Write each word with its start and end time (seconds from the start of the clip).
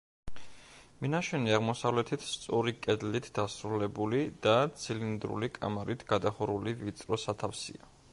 მინაშენი 1.01 1.51
აღმოსავლეთით 1.57 2.23
სწორი 2.29 2.73
კედლით 2.87 3.29
დასრულებული 3.35 4.23
და 4.47 4.55
ცილინდრული 4.85 5.51
კამარით 5.59 6.07
გადახურული 6.15 6.75
ვიწრო 6.81 7.21
სათავსია. 7.27 7.91